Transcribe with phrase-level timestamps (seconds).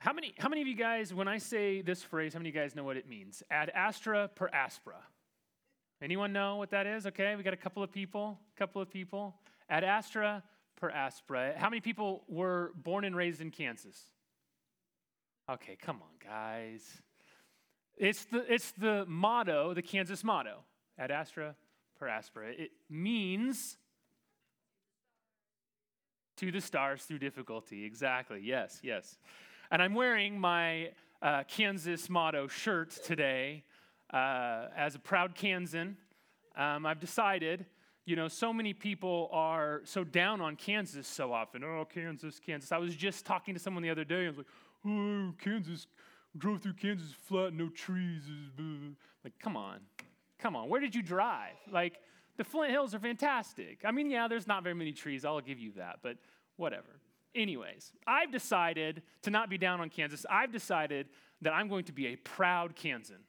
[0.00, 2.54] How many, how many of you guys, when I say this phrase, how many of
[2.54, 3.42] you guys know what it means?
[3.50, 4.96] Ad astra per aspera.
[6.02, 7.06] Anyone know what that is?
[7.06, 9.34] Okay, we got a couple of people, a couple of people.
[9.68, 10.42] Ad astra
[10.76, 11.52] per aspera.
[11.54, 14.04] How many people were born and raised in Kansas?
[15.50, 17.02] Okay, come on, guys.
[17.98, 20.64] It's the, it's the motto, the Kansas motto,
[20.98, 21.54] ad astra
[21.98, 22.52] per aspera.
[22.56, 23.76] It means
[26.38, 27.84] to the stars through difficulty.
[27.84, 29.18] Exactly, yes, yes.
[29.72, 30.90] And I'm wearing my
[31.22, 33.62] uh, Kansas motto shirt today
[34.12, 35.96] uh, as a proud Kansan.
[36.56, 37.64] Um, I've decided,
[38.04, 41.62] you know, so many people are so down on Kansas so often.
[41.62, 42.72] Oh, Kansas, Kansas.
[42.72, 44.24] I was just talking to someone the other day.
[44.24, 44.46] I was like,
[44.88, 45.86] oh, Kansas,
[46.36, 48.24] drove through Kansas flat, no trees.
[49.22, 49.78] Like, come on,
[50.40, 50.68] come on.
[50.68, 51.54] Where did you drive?
[51.70, 52.00] Like,
[52.38, 53.82] the Flint Hills are fantastic.
[53.84, 55.24] I mean, yeah, there's not very many trees.
[55.24, 56.16] I'll give you that, but
[56.56, 56.98] whatever.
[57.34, 60.26] Anyways, I've decided to not be down on Kansas.
[60.28, 61.08] I've decided
[61.42, 63.20] that I'm going to be a proud Kansan.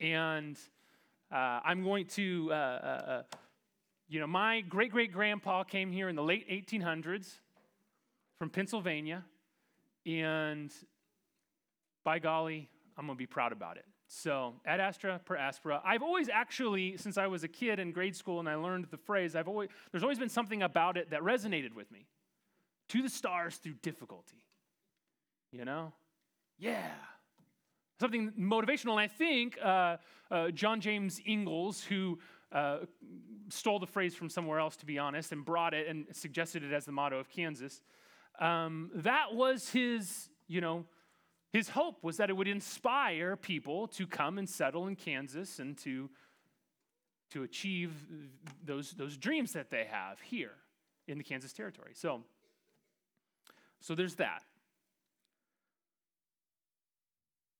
[0.00, 0.58] And
[1.30, 3.22] uh, I'm going to, uh, uh, uh
[4.08, 7.40] you know, my great great grandpa came here in the late 1800s
[8.38, 9.24] from Pennsylvania.
[10.06, 10.72] And
[12.04, 13.84] by golly, I'm going to be proud about it.
[14.06, 15.80] So, ad astra per aspera.
[15.84, 18.98] I've always actually, since I was a kid in grade school and I learned the
[18.98, 22.06] phrase, I've always, there's always been something about it that resonated with me
[22.88, 24.42] to the stars through difficulty.
[25.52, 25.92] You know?
[26.58, 26.90] Yeah.
[28.00, 28.92] Something motivational.
[28.92, 29.96] And I think uh,
[30.30, 32.18] uh, John James Ingalls, who
[32.52, 32.78] uh,
[33.48, 36.72] stole the phrase from somewhere else, to be honest, and brought it and suggested it
[36.72, 37.82] as the motto of Kansas,
[38.40, 40.84] um, that was his, you know,
[41.52, 45.78] his hope was that it would inspire people to come and settle in Kansas and
[45.78, 46.10] to,
[47.30, 47.92] to achieve
[48.64, 50.56] those, those dreams that they have here
[51.06, 51.92] in the Kansas territory.
[51.94, 52.22] So,
[53.84, 54.42] so there's that.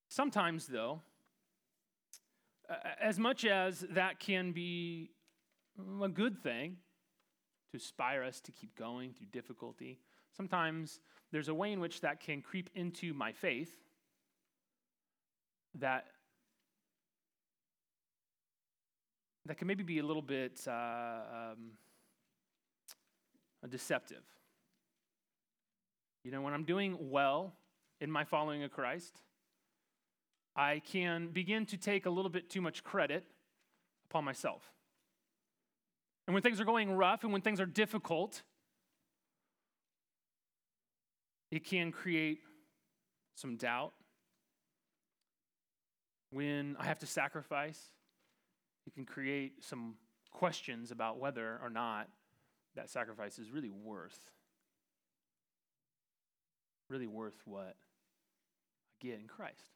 [0.09, 1.01] Sometimes, though,
[2.99, 5.11] as much as that can be
[6.01, 6.77] a good thing
[7.69, 9.99] to inspire us to keep going through difficulty,
[10.35, 10.99] sometimes
[11.31, 13.77] there's a way in which that can creep into my faith
[15.75, 16.07] that
[19.45, 20.71] that can maybe be a little bit uh,
[21.51, 21.73] um,
[23.69, 24.23] deceptive.
[26.25, 27.53] You know, when I'm doing well
[28.01, 29.21] in my following of Christ,
[30.55, 33.23] I can begin to take a little bit too much credit
[34.09, 34.63] upon myself.
[36.25, 38.41] And when things are going rough and when things are difficult,
[41.51, 42.39] it can create
[43.35, 43.93] some doubt.
[46.31, 47.91] When I have to sacrifice,
[48.87, 49.93] it can create some
[50.31, 52.09] questions about whether or not
[52.75, 54.31] that sacrifice is really worth
[56.89, 57.75] really worth what
[59.01, 59.75] I get in Christ.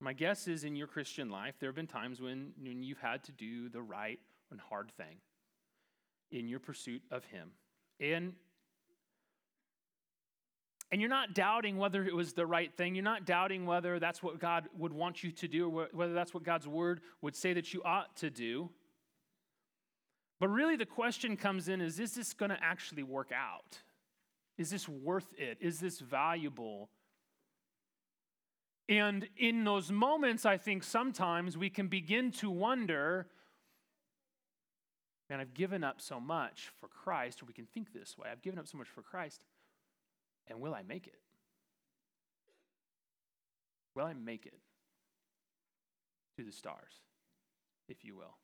[0.00, 3.24] My guess is in your Christian life, there have been times when, when you've had
[3.24, 4.20] to do the right
[4.50, 5.16] and hard thing
[6.30, 7.50] in your pursuit of Him.
[7.98, 8.34] And,
[10.92, 12.94] and you're not doubting whether it was the right thing.
[12.94, 16.32] You're not doubting whether that's what God would want you to do or whether that's
[16.32, 18.70] what God's word would say that you ought to do.
[20.38, 23.78] But really, the question comes in is, is this going to actually work out?
[24.58, 25.58] Is this worth it?
[25.60, 26.90] Is this valuable?
[28.88, 33.28] And in those moments, I think sometimes we can begin to wonder
[35.30, 38.42] man, I've given up so much for Christ, or we can think this way I've
[38.42, 39.44] given up so much for Christ,
[40.46, 41.20] and will I make it?
[43.94, 44.58] Will I make it
[46.36, 46.92] to the stars,
[47.88, 48.36] if you will?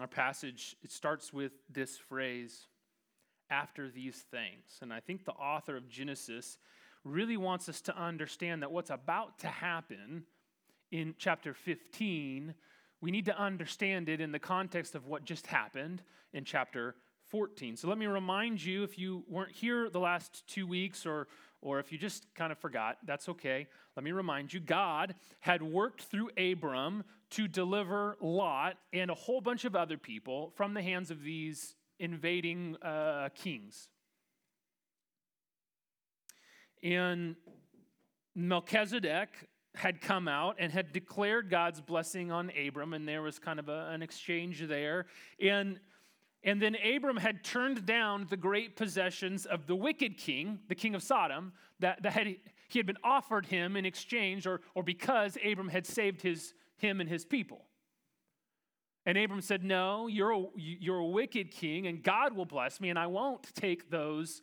[0.00, 2.66] Our passage, it starts with this phrase
[3.50, 4.78] after these things.
[4.82, 6.58] And I think the author of Genesis
[7.04, 10.24] really wants us to understand that what's about to happen
[10.90, 12.54] in chapter 15,
[13.00, 16.94] we need to understand it in the context of what just happened in chapter
[17.28, 17.76] 14.
[17.76, 21.28] So let me remind you if you weren't here the last two weeks or,
[21.60, 23.66] or if you just kind of forgot, that's okay.
[23.96, 29.40] Let me remind you God had worked through Abram to deliver Lot and a whole
[29.40, 33.88] bunch of other people from the hands of these invading uh, kings.
[36.82, 37.36] And
[38.34, 43.58] Melchizedek had come out and had declared God's blessing on Abram, and there was kind
[43.58, 45.06] of a, an exchange there.
[45.40, 45.78] And,
[46.42, 50.94] and then Abram had turned down the great possessions of the wicked king, the king
[50.94, 52.26] of Sodom, that, that had,
[52.68, 57.00] he had been offered him in exchange or, or because Abram had saved his, him
[57.00, 57.67] and his people.
[59.06, 62.90] And Abram said, No, you're a, you're a wicked king, and God will bless me,
[62.90, 64.42] and I won't take those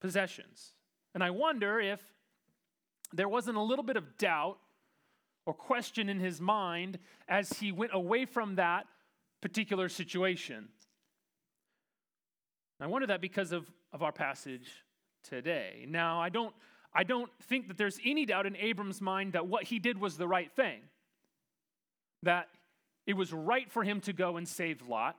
[0.00, 0.74] possessions.
[1.14, 2.00] And I wonder if
[3.12, 4.58] there wasn't a little bit of doubt
[5.46, 6.98] or question in his mind
[7.28, 8.86] as he went away from that
[9.40, 10.68] particular situation.
[12.80, 14.70] I wonder that because of, of our passage
[15.22, 15.84] today.
[15.88, 16.54] Now, I don't,
[16.94, 20.16] I don't think that there's any doubt in Abram's mind that what he did was
[20.16, 20.80] the right thing,
[22.22, 22.48] that
[23.06, 25.16] it was right for him to go and save Lot,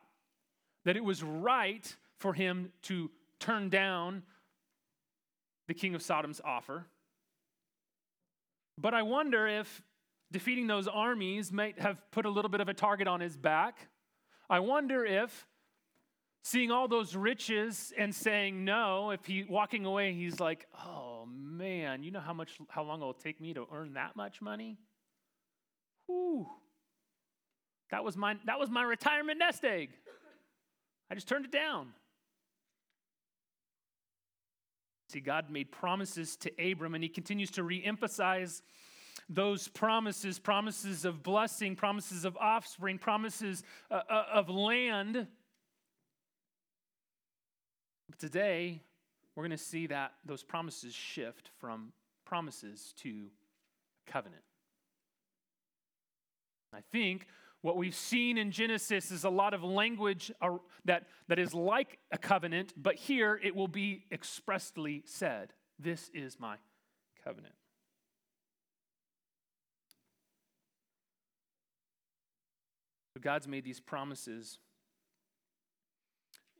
[0.86, 4.24] that it was right for him to turn down
[5.68, 6.86] the king of Sodom's offer.
[8.78, 9.84] But I wonder if
[10.32, 13.90] defeating those armies might have put a little bit of a target on his back.
[14.50, 15.48] I wonder if
[16.44, 22.04] seeing all those riches and saying no, if he walking away, he's like, oh man,
[22.04, 24.78] you know how much how long it'll take me to earn that much money?
[26.08, 26.48] Whew.
[27.92, 29.90] That was my that was my retirement nest egg.
[31.10, 31.90] I just turned it down.
[35.10, 38.62] See, God made promises to Abram, and he continues to re emphasize
[39.28, 45.28] those promises promises of blessing, promises of offspring, promises uh, uh, of land.
[48.10, 48.82] But today,
[49.36, 51.92] we're going to see that those promises shift from
[52.24, 53.28] promises to
[54.08, 54.44] covenant.
[56.74, 57.28] I think
[57.62, 60.32] what we've seen in Genesis is a lot of language
[60.86, 66.40] that, that is like a covenant, but here it will be expressly said This is
[66.40, 66.56] my
[67.24, 67.54] covenant.
[73.22, 74.58] God's made these promises,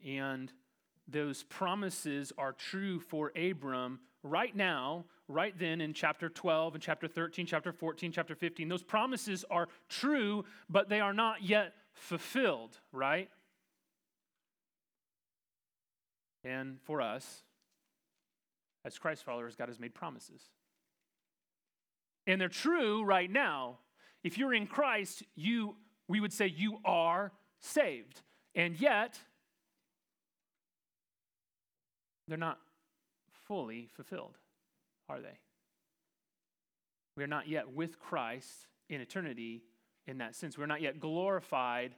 [0.06, 0.52] and
[1.08, 7.08] those promises are true for Abram right now, right then in chapter 12 and chapter
[7.08, 8.68] 13, chapter 14, chapter 15.
[8.68, 13.30] Those promises are true, but they are not yet fulfilled, right?
[16.44, 17.44] And for us,
[18.84, 20.42] as Christ followers, God has made promises.
[22.28, 23.78] And they're true right now.
[24.24, 25.76] If you're in Christ, you
[26.12, 27.32] we would say you are
[27.62, 28.22] saved.
[28.54, 29.18] And yet,
[32.28, 32.60] they're not
[33.48, 34.38] fully fulfilled,
[35.12, 35.40] are they?
[37.18, 39.64] We are not yet with Christ in eternity
[40.08, 40.58] in that sense.
[40.58, 41.96] We're not yet glorified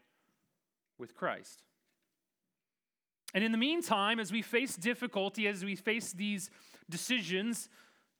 [0.98, 1.64] with Christ.
[3.34, 6.50] And in the meantime, as we face difficulty, as we face these
[6.90, 7.70] decisions,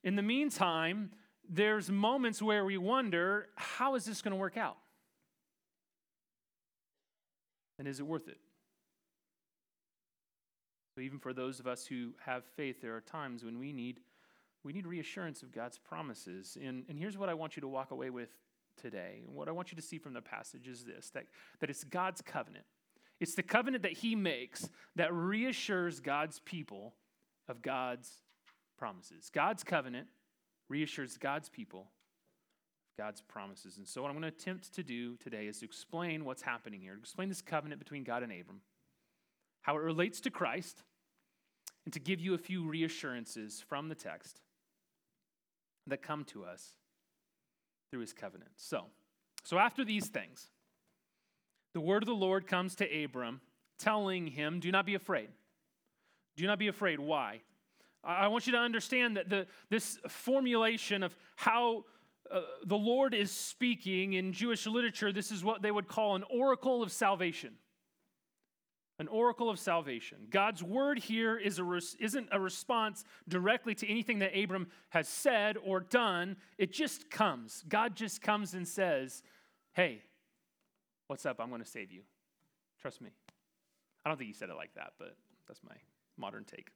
[0.04, 1.12] in the meantime,
[1.50, 4.78] there's moments where we wonder how is this going to work out?
[7.80, 8.38] And is it worth it?
[10.96, 14.00] So even for those of us who have faith, there are times when we need
[14.64, 16.58] we need reassurance of God's promises.
[16.62, 18.30] And, and here's what I want you to walk away with
[18.82, 19.24] today.
[19.28, 21.26] What I want you to see from the passage is this that,
[21.60, 22.66] that it's God's covenant.
[23.20, 26.94] It's the covenant that He makes that reassures God's people
[27.48, 28.10] of God's
[28.78, 29.30] promises.
[29.34, 30.08] God's covenant
[30.70, 33.78] reassures God's people of God's promises.
[33.78, 36.80] And so, what I'm going to attempt to do today is to explain what's happening
[36.80, 38.62] here, to explain this covenant between God and Abram,
[39.62, 40.84] how it relates to Christ,
[41.86, 44.40] and to give you a few reassurances from the text
[45.88, 46.74] that come to us
[47.92, 48.52] through his covenant.
[48.58, 48.86] So,
[49.44, 50.50] so after these things,
[51.74, 53.42] the word of the Lord comes to Abram,
[53.80, 55.30] telling him, Do not be afraid.
[56.36, 57.00] Do not be afraid.
[57.00, 57.42] Why?
[58.04, 61.86] I want you to understand that the, this formulation of how
[62.30, 66.24] uh, the Lord is speaking in Jewish literature, this is what they would call an
[66.30, 67.54] oracle of salvation.
[69.04, 70.18] An oracle of salvation.
[70.30, 75.10] God's word here is a res- isn't a response directly to anything that Abram has
[75.10, 76.38] said or done.
[76.58, 77.66] It just comes.
[77.68, 79.22] God just comes and says,
[79.74, 80.04] Hey,
[81.08, 81.42] what's up?
[81.42, 82.04] I'm going to save you.
[82.82, 83.10] Trust me.
[84.06, 85.18] I don't think he said it like that, but
[85.50, 85.76] that's my
[86.16, 86.70] modern take.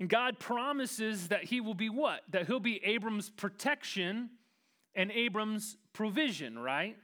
[0.00, 2.22] And God promises that he will be what?
[2.30, 4.30] That he'll be Abram's protection
[4.96, 6.96] and Abram's provision, right?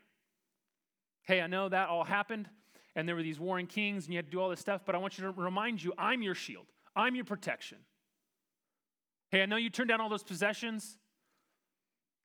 [1.23, 2.49] Hey, I know that all happened
[2.95, 4.95] and there were these warring kings and you had to do all this stuff, but
[4.95, 7.79] I want you to remind you I'm your shield, I'm your protection.
[9.31, 10.99] Hey, I know you turned down all those possessions.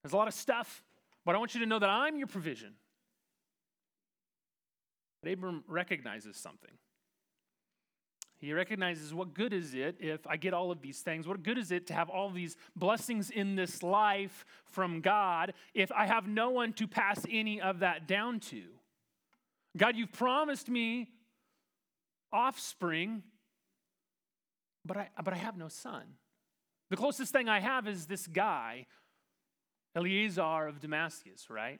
[0.03, 0.83] There's a lot of stuff,
[1.25, 2.73] but I want you to know that I'm your provision.
[5.23, 6.71] But Abram recognizes something.
[8.39, 11.27] He recognizes what good is it if I get all of these things?
[11.27, 15.91] What good is it to have all these blessings in this life from God if
[15.91, 18.63] I have no one to pass any of that down to?
[19.77, 21.09] God, you've promised me
[22.33, 23.23] offspring,
[24.83, 26.03] but I, but I have no son.
[26.89, 28.85] The closest thing I have is this guy,
[29.95, 31.79] Eliezer of Damascus, right?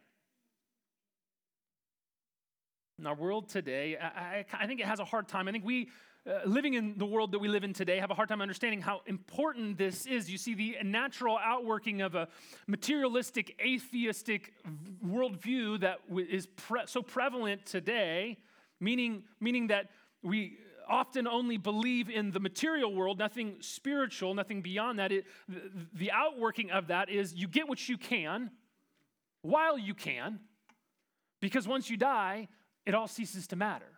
[2.99, 5.47] In our world today, I, I, I think it has a hard time.
[5.47, 5.89] I think we,
[6.27, 8.81] uh, living in the world that we live in today, have a hard time understanding
[8.81, 10.29] how important this is.
[10.29, 12.27] You see, the natural outworking of a
[12.67, 14.53] materialistic, atheistic
[15.05, 18.37] worldview that is pre- so prevalent today,
[18.79, 19.89] meaning, meaning that
[20.21, 20.57] we
[20.89, 25.11] often only believe in the material world, nothing spiritual, nothing beyond that.
[25.11, 25.61] It, the,
[25.93, 28.51] the outworking of that is you get what you can
[29.41, 30.39] while you can,
[31.41, 32.47] because once you die,
[32.85, 33.96] it all ceases to matter.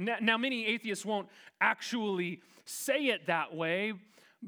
[0.00, 1.28] Now, many atheists won't
[1.60, 3.92] actually say it that way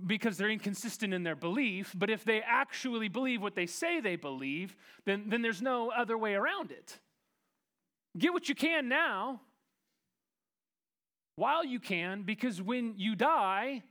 [0.06, 4.16] because they're inconsistent in their belief, but if they actually believe what they say they
[4.16, 6.98] believe, then, then there's no other way around it.
[8.16, 9.42] Get what you can now
[11.36, 13.82] while you can, because when you die,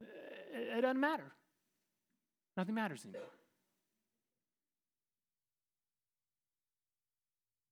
[0.00, 1.32] it doesn't matter.
[2.56, 3.22] Nothing matters anymore.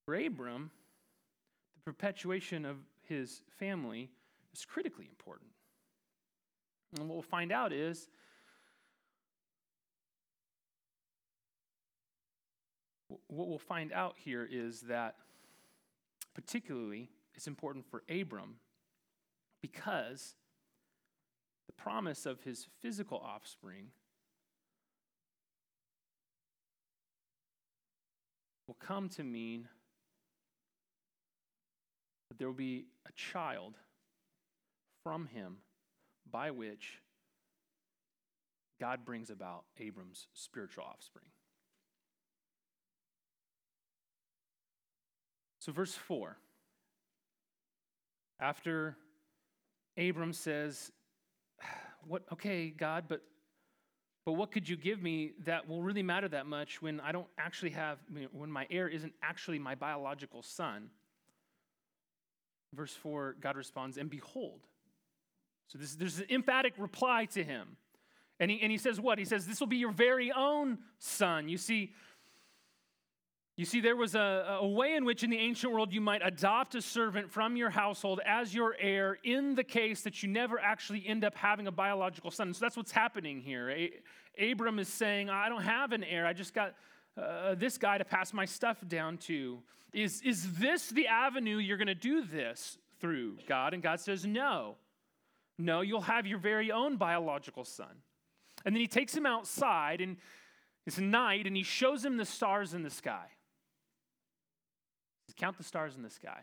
[0.05, 0.69] For Abram,
[1.85, 2.77] perpetuation of
[3.07, 4.09] his family
[4.53, 5.51] is critically important.
[6.97, 8.09] And what we'll find out is
[13.27, 15.15] what we'll find out here is that,
[16.33, 18.55] particularly, it's important for Abram
[19.61, 20.35] because
[21.67, 23.87] the promise of his physical offspring
[28.67, 29.67] will come to mean
[32.37, 33.75] there will be a child
[35.03, 35.57] from him
[36.31, 36.99] by which
[38.79, 41.25] God brings about Abram's spiritual offspring.
[45.59, 46.37] So, verse 4
[48.39, 48.97] after
[49.97, 50.91] Abram says,
[52.07, 53.21] what okay, God, but
[54.25, 57.27] but what could you give me that will really matter that much when I don't
[57.37, 57.99] actually have
[58.31, 60.89] when my heir isn't actually my biological son?
[62.75, 64.61] Verse 4, God responds, and behold.
[65.67, 67.77] So this, there's an emphatic reply to him.
[68.39, 69.17] And he, and he says, What?
[69.17, 71.47] He says, This will be your very own son.
[71.47, 71.93] You see,
[73.57, 76.21] you see, there was a, a, way in which in the ancient world you might
[76.21, 80.59] adopt a servant from your household as your heir in the case that you never
[80.59, 82.53] actually end up having a biological son.
[82.53, 83.69] So that's what's happening here.
[83.69, 86.25] A- Abram is saying, I don't have an heir.
[86.27, 86.73] I just got
[87.21, 89.59] uh, this guy to pass my stuff down to.
[89.93, 93.73] Is, is this the avenue you're going to do this through, God?
[93.73, 94.75] And God says, No.
[95.57, 98.01] No, you'll have your very own biological son.
[98.65, 100.17] And then he takes him outside, and
[100.85, 103.27] it's night, and he shows him the stars in the sky.
[105.37, 106.41] Count the stars in the sky.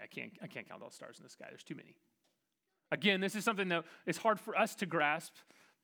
[0.00, 1.46] I can't, I can't count all the stars in the sky.
[1.48, 1.96] There's too many.
[2.92, 5.34] Again, this is something that is hard for us to grasp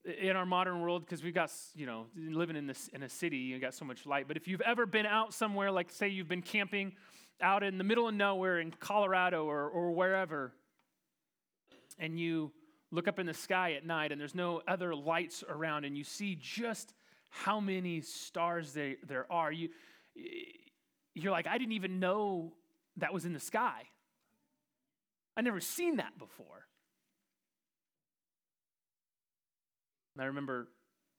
[0.04, 3.36] in our modern world because we've got, you know, living in, this, in a city,
[3.36, 4.26] you got so much light.
[4.26, 6.92] But if you've ever been out somewhere, like say you've been camping
[7.40, 10.52] out in the middle of nowhere in Colorado or, or wherever,
[11.98, 12.52] and you
[12.90, 16.04] look up in the sky at night and there's no other lights around and you
[16.04, 16.94] see just
[17.30, 19.70] how many stars they, there are, you,
[21.14, 22.52] you're like, I didn't even know
[22.98, 23.84] that was in the sky.
[25.36, 26.66] I never seen that before.
[30.14, 30.68] And I remember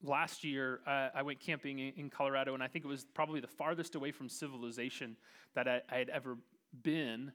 [0.02, 3.48] last year uh, I went camping in, Colorado, and I think it was probably the
[3.48, 5.18] farthest away from civilization
[5.56, 6.38] that I, I had ever
[6.82, 7.32] been.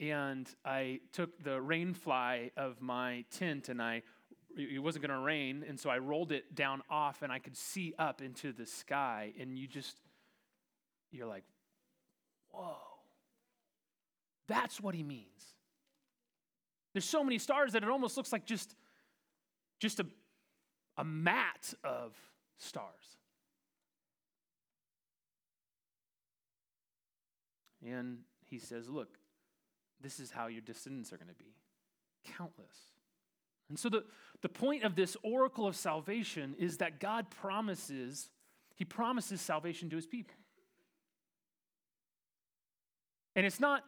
[0.00, 4.02] And I took the rain fly of my tent and I
[4.56, 7.56] it wasn't going to rain and so i rolled it down off and i could
[7.56, 9.96] see up into the sky and you just
[11.10, 11.42] you're like
[12.54, 12.76] Whoa.
[14.46, 15.54] That's what he means.
[16.92, 18.74] There's so many stars that it almost looks like just,
[19.80, 20.06] just a,
[20.96, 22.14] a mat of
[22.58, 23.18] stars.
[27.86, 29.18] And he says, Look,
[30.00, 31.54] this is how your descendants are going to be
[32.36, 32.76] countless.
[33.68, 34.04] And so, the,
[34.42, 38.28] the point of this oracle of salvation is that God promises,
[38.74, 40.36] He promises salvation to His people.
[43.36, 43.82] And it's not,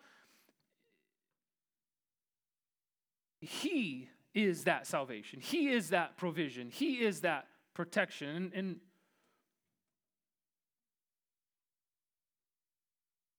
[3.41, 4.09] He
[4.45, 8.53] is that salvation, He is that provision, He is that protection.
[8.55, 8.77] And,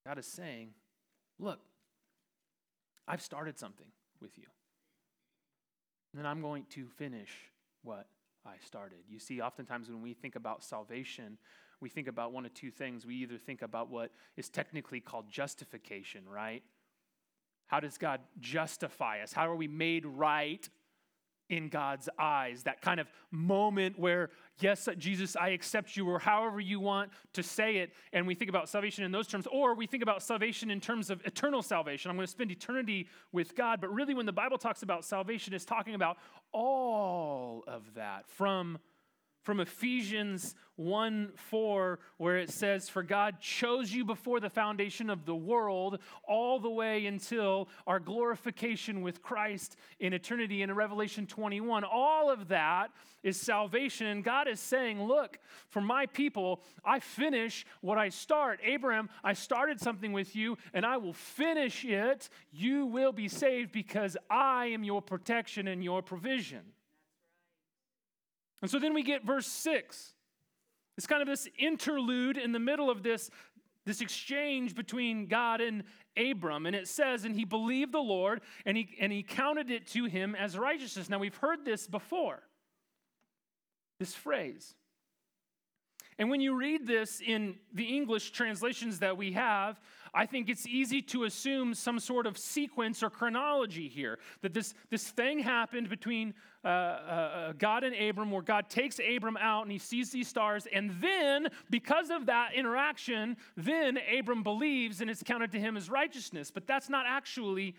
[0.06, 0.70] God is saying,
[1.39, 1.60] Look,
[3.08, 3.86] I've started something
[4.22, 4.46] with you.
[6.18, 7.30] And I'm going to finish
[7.84, 8.08] what
[8.44, 9.00] I started.
[9.08, 11.38] You see, oftentimes when we think about salvation,
[11.80, 13.06] we think about one of two things.
[13.06, 16.63] We either think about what is technically called justification, right?
[17.68, 19.34] How does God justify us?
[19.34, 20.68] How are we made right
[21.50, 22.63] in God's eyes.
[22.63, 27.44] That kind of moment where, yes, Jesus, I accept you, or however you want to
[27.44, 27.94] say it.
[28.13, 31.10] And we think about salvation in those terms, or we think about salvation in terms
[31.10, 32.12] of eternal salvation.
[32.12, 33.82] I'm going to spend eternity with God.
[33.82, 36.18] But really, when the Bible talks about salvation, it's talking about
[36.51, 38.77] all of that from
[39.48, 45.24] from Ephesians 1 4, where it says, For God chose you before the foundation of
[45.25, 50.63] the world, all the way until our glorification with Christ in eternity.
[50.63, 52.92] in Revelation 21, all of that
[53.24, 54.08] is salvation.
[54.08, 55.39] And God is saying, Look,
[55.70, 58.60] for my people, I finish what I start.
[58.66, 62.27] Abraham, I started something with you, and I will finish it.
[62.51, 66.63] You will be saved because I am your protection and your provision.
[68.62, 70.14] And so then we get verse 6.
[70.98, 73.30] It's kind of this interlude in the middle of this,
[73.86, 75.84] this exchange between God and
[76.18, 76.66] Abram.
[76.66, 80.06] And it says, And he believed the Lord, and he, and he counted it to
[80.06, 81.10] him as righteousness.
[81.10, 82.42] Now, we've heard this before,
[84.00, 84.74] this phrase.
[86.19, 89.79] And when you read this in the English translations that we have,
[90.15, 94.17] I think it's easy to assume some sort of sequence or chronology here.
[94.41, 96.33] That this, this thing happened between
[96.65, 100.27] uh, uh, uh, God and Abram, where God takes Abram out and he sees these
[100.27, 100.67] stars.
[100.74, 105.88] And then, because of that interaction, then Abram believes and it's counted to him as
[105.88, 106.50] righteousness.
[106.50, 107.75] But that's not actually,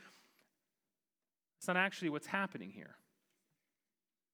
[1.59, 2.95] it's not actually what's happening here.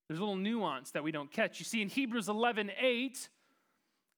[0.07, 1.57] There's a little nuance that we don't catch.
[1.57, 3.29] You see, in Hebrews 11 8,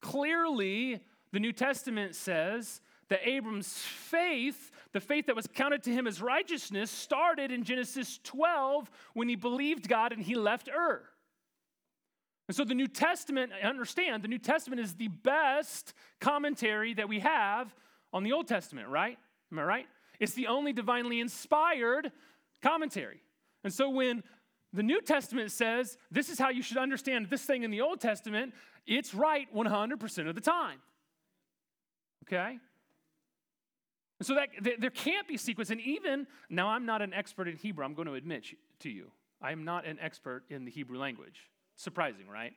[0.02, 1.00] clearly
[1.32, 6.22] the New Testament says that Abram's faith, the faith that was counted to him as
[6.22, 11.04] righteousness, started in Genesis 12 when he believed God and he left Ur.
[12.48, 17.10] And so the New Testament, I understand, the New Testament is the best commentary that
[17.10, 17.74] we have
[18.14, 19.18] on the Old Testament, right?
[19.52, 19.88] Am I right?
[20.20, 22.12] It's the only divinely inspired
[22.62, 23.22] commentary.
[23.64, 24.24] And so when
[24.74, 28.00] the New Testament says this is how you should understand this thing in the Old
[28.00, 28.54] Testament,
[28.88, 30.80] it's right 100% of the time.
[32.24, 32.58] Okay?
[34.22, 35.70] so that there can't be sequence.
[35.70, 37.86] And even now, I'm not an expert in Hebrew.
[37.86, 38.46] I'm going to admit
[38.80, 41.52] to you, I am not an expert in the Hebrew language.
[41.76, 42.54] Surprising, right?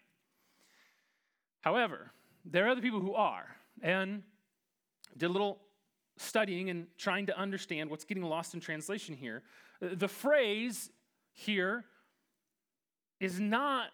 [1.60, 2.10] However,
[2.46, 3.44] there are other people who are,
[3.82, 4.22] and
[5.16, 5.58] did a little
[6.16, 9.42] studying and trying to understand what's getting lost in translation here.
[9.80, 10.90] The phrase
[11.32, 11.84] here
[13.18, 13.88] is not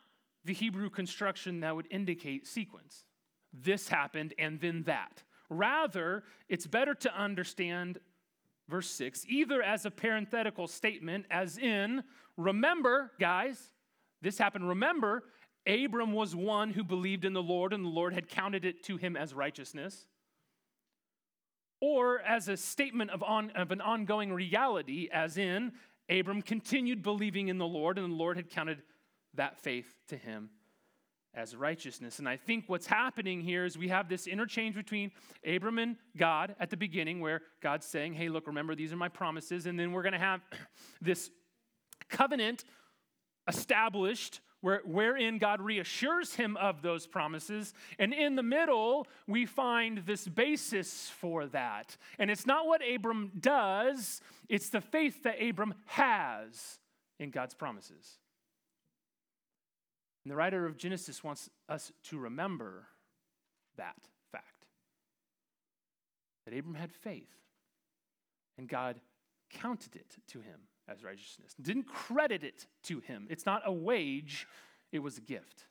[0.47, 3.05] the Hebrew construction that would indicate sequence.
[3.53, 5.23] This happened and then that.
[5.51, 7.99] Rather, it's better to understand
[8.69, 12.03] verse 6 either as a parenthetical statement, as in,
[12.37, 13.73] remember, guys,
[14.23, 14.69] this happened.
[14.69, 15.25] Remember,
[15.67, 18.97] Abram was one who believed in the Lord, and the Lord had counted it to
[18.97, 20.07] him as righteousness.
[21.81, 25.73] Or as a statement of, on, of an ongoing reality, as in,
[26.09, 28.83] Abram continued believing in the Lord, and the Lord had counted
[29.37, 30.51] that faith to him
[31.37, 32.19] as righteousness.
[32.19, 35.13] And I think what's happening here is we have this interchange between
[35.47, 39.11] Abram and God at the beginning, where God's saying, Hey, look, remember, these are my
[39.11, 39.67] promises.
[39.67, 40.41] And then we're going to have
[41.01, 41.31] this
[42.09, 42.65] covenant
[43.47, 44.41] established.
[44.63, 47.73] Where, wherein God reassures him of those promises.
[48.01, 51.97] And in the middle, we find this basis for that.
[52.19, 56.81] And it's not what Abram does, it's the faith that Abram has
[57.21, 58.19] in God's promises.
[60.27, 62.89] And the writer of Genesis wants us to remember
[63.77, 63.95] that
[64.33, 64.67] fact
[66.45, 67.31] that Abram had faith,
[68.59, 69.01] and God
[69.51, 73.29] counted it to him as righteousness, didn't credit it to him.
[73.31, 74.49] It's not a wage,
[74.91, 75.67] it was a gift.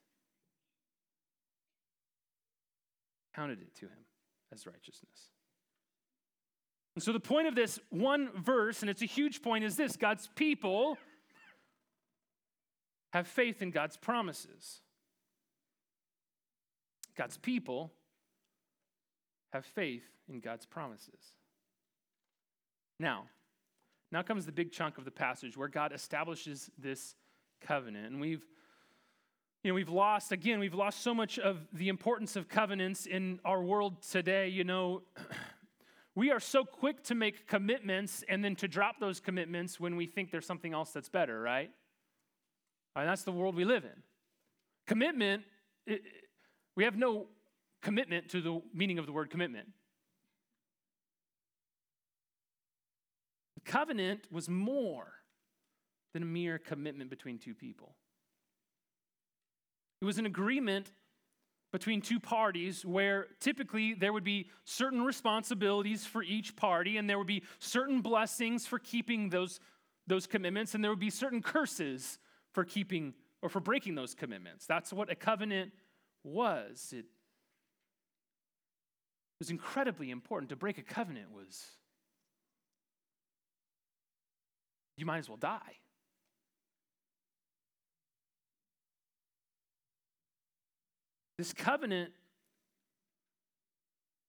[3.35, 4.05] Counted it to him
[4.53, 5.31] as righteousness.
[6.95, 9.97] And so, the point of this one verse, and it's a huge point, is this
[9.97, 10.97] God's people
[13.11, 14.81] have faith in God's promises.
[17.15, 17.93] God's people
[19.53, 21.33] have faith in God's promises.
[22.99, 23.25] Now,
[24.11, 27.15] now comes the big chunk of the passage where God establishes this
[27.61, 28.07] covenant.
[28.07, 28.45] And we've
[29.65, 33.39] you know, we've lost, again, we've lost so much of the importance of covenants in
[33.43, 34.47] our world today.
[34.47, 35.01] You know,
[36.15, 40.05] we are so quick to make commitments and then to drop those commitments when we
[40.05, 41.71] think there's something else that's better, right?
[42.95, 44.03] And that's the world we live in.
[44.87, 45.43] Commitment,
[45.85, 46.01] it,
[46.75, 47.27] we have no
[47.81, 49.67] commitment to the meaning of the word commitment.
[53.55, 55.07] The covenant was more
[56.13, 57.95] than a mere commitment between two people.
[60.01, 60.91] It was an agreement
[61.71, 67.17] between two parties where typically there would be certain responsibilities for each party and there
[67.17, 69.59] would be certain blessings for keeping those,
[70.07, 72.17] those commitments and there would be certain curses
[72.55, 74.65] for keeping or for breaking those commitments.
[74.65, 75.73] That's what a covenant
[76.23, 76.93] was.
[76.95, 77.05] It
[79.39, 80.49] was incredibly important.
[80.49, 81.65] To break a covenant was,
[84.97, 85.59] you might as well die.
[91.37, 92.11] This covenant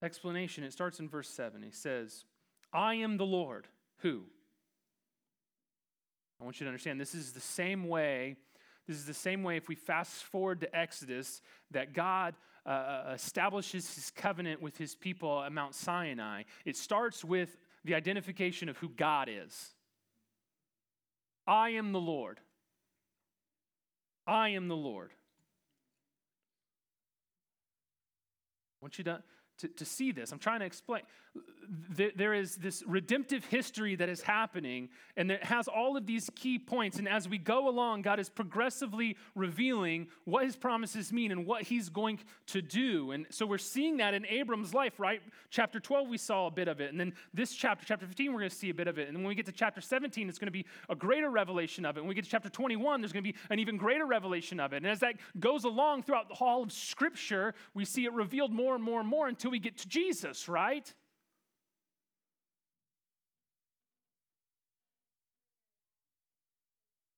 [0.03, 1.63] explanation, it starts in verse 7.
[1.63, 2.25] He says,
[2.73, 3.69] I am the Lord.
[3.99, 4.25] Who?
[6.41, 8.37] I want you to understand this is the same way.
[8.87, 13.13] This is the same way if we fast forward to Exodus that God uh, uh,
[13.15, 16.43] establishes his covenant with his people at Mount Sinai.
[16.65, 19.75] It starts with the identification of who God is.
[21.47, 22.41] I am the Lord.
[24.27, 25.13] I am the Lord.
[28.81, 29.23] I want you to
[29.59, 30.33] to, to see this.
[30.33, 31.03] I'm trying to explain.
[31.91, 36.31] There, there is this redemptive history that is happening, and it has all of these
[36.37, 36.99] key points.
[36.99, 41.63] And as we go along, God is progressively revealing what his promises mean and what
[41.63, 43.11] he's going to do.
[43.11, 45.21] And so we're seeing that in Abram's life, right?
[45.51, 46.93] Chapter 12, we saw a bit of it.
[46.93, 49.09] And then this chapter, chapter 15, we're going to see a bit of it.
[49.09, 51.97] And when we get to chapter 17, it's going to be a greater revelation of
[51.97, 52.01] it.
[52.01, 54.73] When we get to chapter 21, there's going to be an even greater revelation of
[54.73, 54.79] it.
[54.79, 58.77] And as that goes along throughout the hall of Scripture, we see it revealed more
[58.77, 60.93] and more and more until we get to Jesus, right?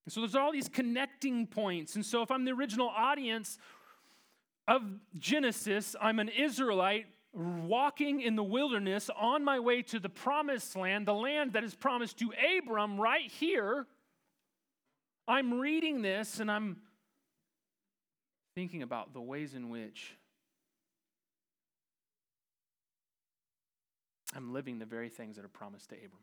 [0.06, 1.94] And so there's all these connecting points.
[1.94, 3.58] And so if I'm the original audience
[4.66, 4.82] of
[5.18, 11.06] Genesis, I'm an Israelite walking in the wilderness on my way to the promised land,
[11.06, 13.86] the land that is promised to Abram right here.
[15.26, 16.78] I'm reading this and I'm
[18.54, 20.16] thinking about the ways in which
[24.34, 26.22] I'm living the very things that are promised to Abram.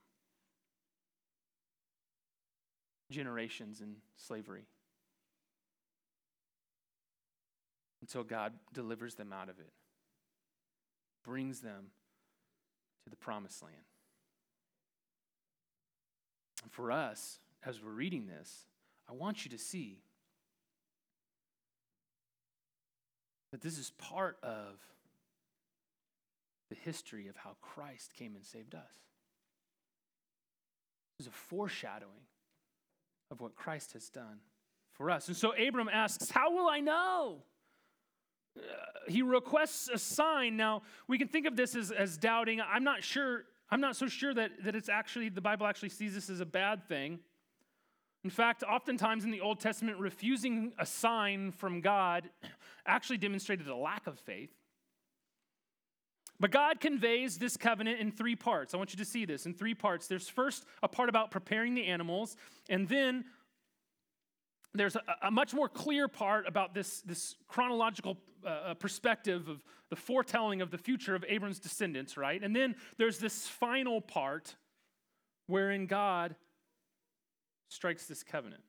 [3.09, 4.65] Generations in slavery.
[8.01, 9.71] Until God delivers them out of it,
[11.23, 11.87] brings them
[13.03, 13.75] to the promised land.
[16.63, 18.65] And for us, as we're reading this,
[19.09, 19.99] I want you to see
[23.51, 24.79] that this is part of
[26.69, 28.91] the history of how Christ came and saved us.
[31.17, 32.25] This is a foreshadowing
[33.31, 34.39] of what Christ has done
[34.93, 35.27] for us.
[35.27, 37.37] And so Abram asks, How will I know?
[38.57, 38.61] Uh,
[39.07, 40.57] he requests a sign.
[40.57, 42.61] Now, we can think of this as, as doubting.
[42.61, 46.15] I'm not sure, I'm not so sure that, that it's actually, the Bible actually sees
[46.15, 47.19] this as a bad thing.
[48.23, 52.29] In fact, oftentimes in the Old Testament, refusing a sign from God
[52.87, 54.49] actually demonstrated a lack of faith.
[56.39, 58.73] But God conveys this covenant in three parts.
[58.73, 60.07] I want you to see this in three parts.
[60.07, 62.35] There's first a part about preparing the animals,
[62.69, 63.25] and then
[64.73, 69.63] there's a, a much more clear part about this, this chronological uh, uh, perspective of
[69.89, 72.43] the foretelling of the future of Abram's descendants, right?
[72.43, 74.55] And then there's this final part
[75.47, 76.35] wherein God
[77.69, 78.61] strikes this covenant.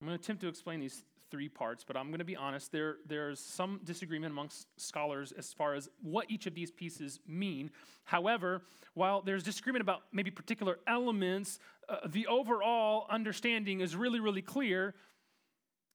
[0.00, 1.02] I'm going to attempt to explain these
[1.34, 5.52] three parts, but I'm going to be honest, there, there's some disagreement amongst scholars as
[5.52, 7.72] far as what each of these pieces mean.
[8.04, 8.62] However,
[8.94, 14.94] while there's disagreement about maybe particular elements, uh, the overall understanding is really, really clear.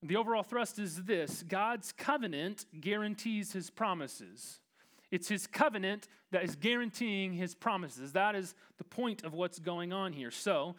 [0.04, 4.60] The overall thrust is this God's covenant guarantees his promises.
[5.10, 8.12] It's his covenant that is guaranteeing his promises.
[8.12, 10.32] That is the point of what's going on here.
[10.32, 10.76] So,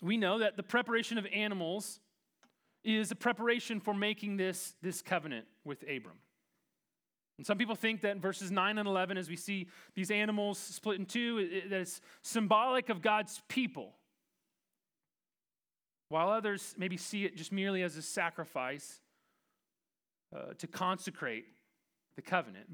[0.00, 1.98] we know that the preparation of animals
[2.84, 6.18] is a preparation for making this, this covenant with Abram.
[7.38, 10.58] And some people think that in verses 9 and 11, as we see these animals
[10.58, 13.94] split in two, it, that it's symbolic of God's people.
[16.08, 19.00] While others maybe see it just merely as a sacrifice
[20.34, 21.46] uh, to consecrate
[22.16, 22.66] the covenant.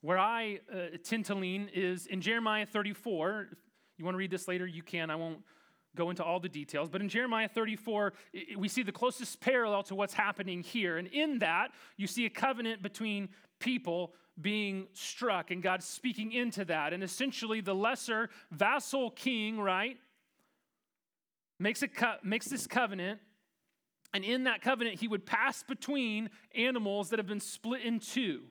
[0.00, 3.48] Where I uh, tend to lean is in Jeremiah 34.
[3.50, 3.58] If
[3.96, 5.10] you want to read this later, you can.
[5.10, 5.38] I won't
[5.96, 8.12] go into all the details, but in Jeremiah 34,
[8.56, 10.98] we see the closest parallel to what's happening here.
[10.98, 16.64] And in that, you see a covenant between people being struck and God speaking into
[16.66, 16.92] that.
[16.92, 19.96] And essentially, the lesser vassal king, right,
[21.58, 23.20] makes, a co- makes this covenant.
[24.14, 28.42] And in that covenant, he would pass between animals that have been split in two.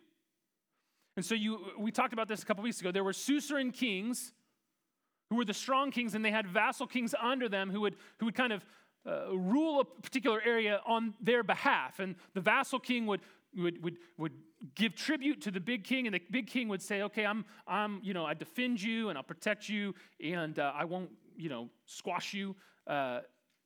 [1.15, 2.91] And so you, we talked about this a couple weeks ago.
[2.91, 4.33] There were suzerain kings
[5.29, 8.25] who were the strong kings, and they had vassal kings under them who would, who
[8.25, 8.65] would kind of
[9.05, 11.99] uh, rule a particular area on their behalf.
[11.99, 13.21] And the vassal king would,
[13.55, 14.33] would, would, would
[14.75, 17.99] give tribute to the big king, and the big king would say, Okay, I'm, I'm
[18.03, 21.69] you know, I defend you and I'll protect you, and uh, I won't you know,
[21.85, 22.55] squash you
[22.87, 23.19] uh,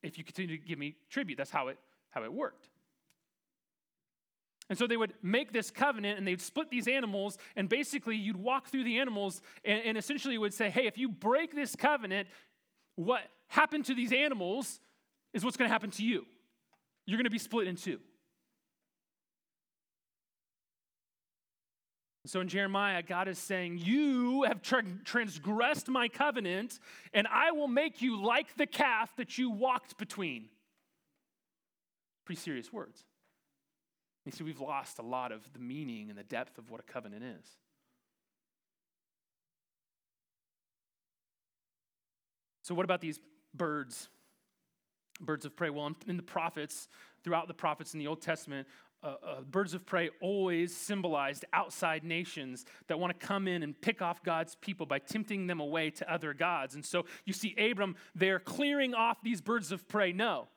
[0.04, 1.38] if you continue to give me tribute.
[1.38, 1.78] That's how it,
[2.10, 2.70] how it worked.
[4.72, 8.38] And so they would make this covenant and they'd split these animals, and basically you'd
[8.38, 12.30] walk through the animals and, and essentially would say, hey, if you break this covenant,
[12.96, 14.80] what happened to these animals
[15.34, 16.26] is what's going to happen to you.
[17.06, 18.00] You're going to be split in two.
[22.26, 26.80] So in Jeremiah, God is saying, You have tra- transgressed my covenant,
[27.14, 30.46] and I will make you like the calf that you walked between.
[32.26, 33.04] Pretty serious words.
[34.26, 36.84] You see, we've lost a lot of the meaning and the depth of what a
[36.84, 37.46] covenant is.
[42.62, 43.20] So, what about these
[43.54, 44.10] birds?
[45.20, 45.70] Birds of prey.
[45.70, 46.88] Well, in the prophets,
[47.24, 48.68] throughout the prophets in the Old Testament,
[49.04, 53.80] uh, uh, birds of prey always symbolized outside nations that want to come in and
[53.82, 56.76] pick off God's people by tempting them away to other gods.
[56.76, 60.12] And so you see Abram there clearing off these birds of prey.
[60.12, 60.48] No,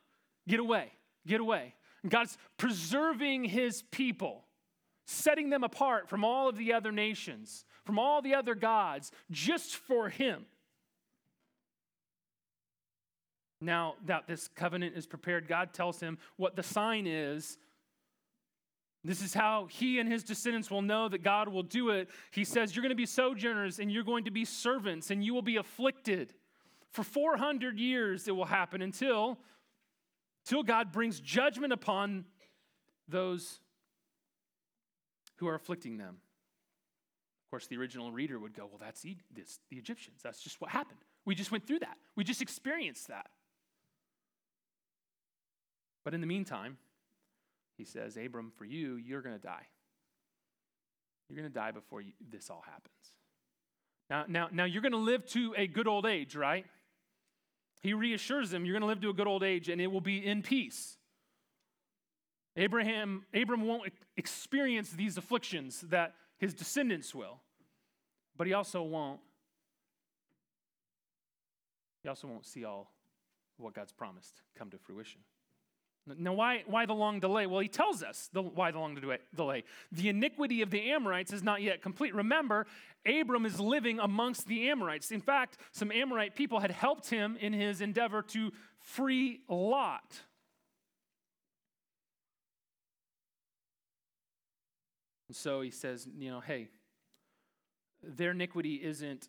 [0.46, 0.92] get away,
[1.26, 1.74] get away.
[2.08, 4.44] God's preserving his people,
[5.06, 9.76] setting them apart from all of the other nations, from all the other gods, just
[9.76, 10.46] for him.
[13.60, 17.56] Now that this covenant is prepared, God tells him what the sign is.
[19.02, 22.08] This is how he and his descendants will know that God will do it.
[22.30, 25.34] He says, You're going to be sojourners and you're going to be servants and you
[25.34, 26.34] will be afflicted.
[26.90, 29.38] For 400 years it will happen until
[30.44, 32.24] till God brings judgment upon
[33.08, 33.60] those
[35.36, 36.16] who are afflicting them.
[37.46, 40.20] Of course, the original reader would go, Well, that's the, this, the Egyptians.
[40.22, 41.00] That's just what happened.
[41.24, 43.26] We just went through that, we just experienced that.
[46.04, 46.76] But in the meantime,
[47.78, 49.66] he says, Abram, for you, you're going to die.
[51.28, 52.92] You're going to die before you, this all happens.
[54.10, 56.66] Now, now, now you're going to live to a good old age, right?
[57.84, 60.00] He reassures them, You're going to live to a good old age and it will
[60.00, 60.96] be in peace.
[62.56, 67.40] Abraham, Abram won't experience these afflictions that his descendants will,
[68.36, 69.20] but he also won't.
[72.02, 72.90] He also won't see all
[73.58, 75.20] what God's promised come to fruition.
[76.06, 77.46] Now, why, why the long delay?
[77.46, 78.98] Well, he tells us the, why the long
[79.34, 79.64] delay.
[79.90, 82.14] The iniquity of the Amorites is not yet complete.
[82.14, 82.66] Remember,
[83.06, 85.10] Abram is living amongst the Amorites.
[85.10, 90.20] In fact, some Amorite people had helped him in his endeavor to free Lot.
[95.28, 96.68] And so he says, you know, hey,
[98.02, 99.28] their iniquity isn't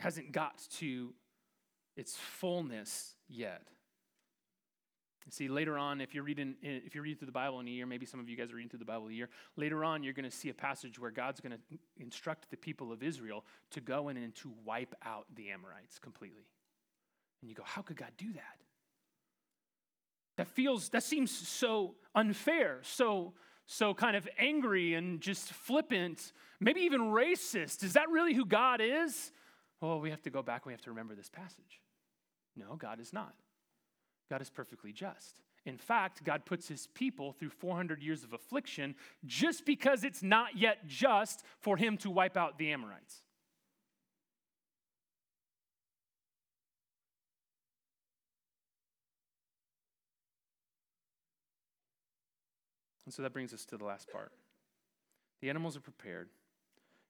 [0.00, 1.14] hasn't got to
[1.96, 3.62] its fullness yet.
[5.30, 7.70] See, later on, if you're reading, eh, if you read through the Bible in a
[7.70, 9.30] year, maybe some of you guys are reading through the Bible a year.
[9.56, 12.92] Later on, you're going to see a passage where God's going to instruct the people
[12.92, 16.44] of Israel to go in and to wipe out the Amorites completely.
[17.40, 18.60] And you go, how could God do that?
[20.36, 23.32] That feels, that seems so unfair, so,
[23.66, 27.82] so kind of angry and just flippant, maybe even racist.
[27.82, 29.32] Is that really who God is?
[29.80, 30.66] Well, we have to go back.
[30.66, 31.80] We have to remember this passage.
[32.56, 33.34] No, God is not.
[34.30, 35.40] God is perfectly just.
[35.66, 40.56] In fact, God puts his people through 400 years of affliction just because it's not
[40.56, 43.22] yet just for him to wipe out the Amorites.
[53.06, 54.32] And so that brings us to the last part.
[55.40, 56.28] The animals are prepared.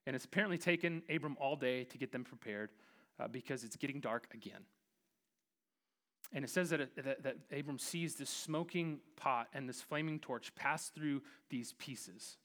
[0.07, 2.71] And it's apparently taken Abram all day to get them prepared
[3.19, 4.63] uh, because it's getting dark again.
[6.35, 10.53] And it says that, that, that Abram sees this smoking pot and this flaming torch
[10.57, 12.39] pass through these pieces.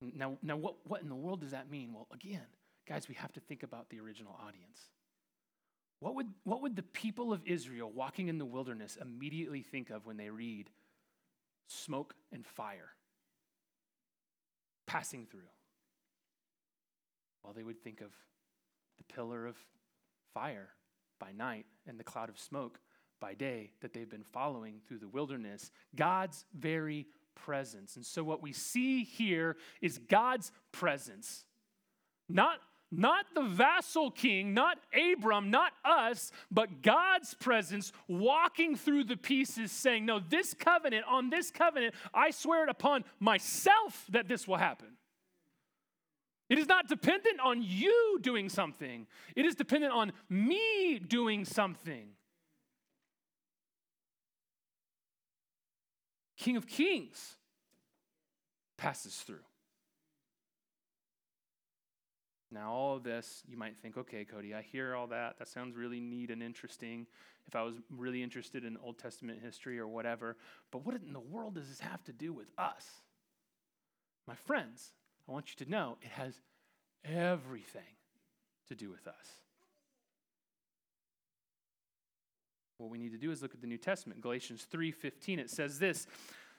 [0.00, 1.92] Now, now what, what in the world does that mean?
[1.94, 2.46] Well, again,
[2.88, 4.80] guys, we have to think about the original audience.
[6.00, 10.04] What would, what would the people of Israel walking in the wilderness immediately think of
[10.04, 10.70] when they read
[11.68, 12.90] smoke and fire
[14.88, 15.40] passing through?
[17.44, 18.10] Well, they would think of
[18.98, 19.56] the pillar of
[20.34, 20.70] fire
[21.18, 22.80] by night and the cloud of smoke
[23.20, 27.96] by day that they've been following through the wilderness, God's very presence.
[27.96, 31.44] And so what we see here is God's presence.
[32.28, 32.58] Not
[32.90, 39.70] not the vassal king, not Abram, not us, but God's presence walking through the pieces
[39.70, 44.56] saying, No, this covenant, on this covenant, I swear it upon myself that this will
[44.56, 44.88] happen.
[46.48, 49.06] It is not dependent on you doing something,
[49.36, 52.08] it is dependent on me doing something.
[56.36, 57.36] King of Kings
[58.76, 59.44] passes through.
[62.50, 65.38] Now, all of this, you might think, okay, Cody, I hear all that.
[65.38, 67.06] That sounds really neat and interesting
[67.46, 70.36] if I was really interested in Old Testament history or whatever.
[70.70, 72.86] But what in the world does this have to do with us?
[74.26, 74.92] My friends,
[75.28, 76.40] I want you to know it has
[77.04, 77.82] everything
[78.68, 79.14] to do with us.
[82.78, 84.20] What we need to do is look at the New Testament.
[84.20, 86.06] Galatians 3:15 it says this,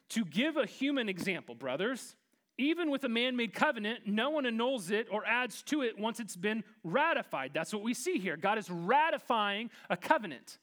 [0.09, 2.15] "To give a human example, brothers,
[2.59, 6.19] even with a man made covenant, no one annuls it or adds to it once
[6.19, 7.53] it's been ratified.
[7.53, 8.35] That's what we see here.
[8.35, 10.59] God is ratifying a covenant.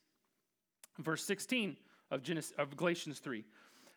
[0.98, 1.78] Verse 16
[2.10, 3.46] of, Genesis, of Galatians 3.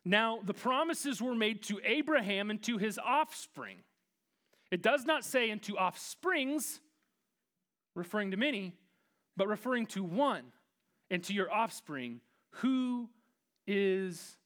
[0.06, 3.84] Now, the promises were made to Abraham and to his offspring.
[4.71, 6.79] It does not say into offsprings,
[7.95, 8.75] referring to many,
[9.36, 10.43] but referring to one,
[11.10, 13.10] and to your offspring, who
[13.65, 14.38] is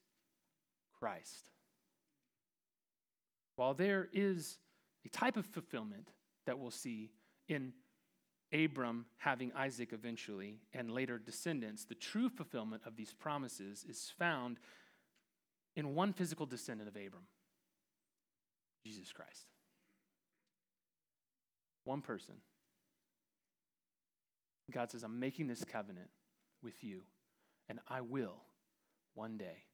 [0.99, 1.49] Christ.
[3.55, 4.57] While there is
[5.05, 6.09] a type of fulfillment
[6.45, 7.11] that we'll see
[7.47, 7.73] in
[8.53, 14.59] Abram having Isaac eventually and later descendants, the true fulfillment of these promises is found
[15.75, 17.23] in one physical descendant of Abram
[18.85, 19.52] Jesus Christ.
[21.83, 22.35] One person.
[24.71, 26.09] God says, I'm making this covenant
[26.63, 27.01] with you,
[27.69, 28.41] and I will
[29.13, 29.65] one day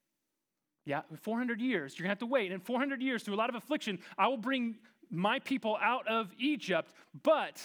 [0.86, 2.52] yeah, 400 years, you're going to have to wait.
[2.52, 4.76] And 400 years, through a lot of affliction, I will bring
[5.10, 6.92] my people out of Egypt.
[7.22, 7.64] But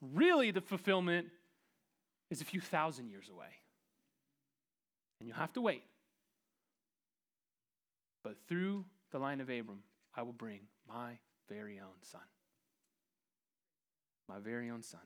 [0.00, 1.28] really, the fulfillment
[2.30, 3.46] is a few thousand years away.
[5.20, 5.84] And you'll have to wait.
[8.24, 9.82] But through the line of Abram,
[10.14, 12.20] I will bring my very own son.
[14.28, 15.00] My very own son.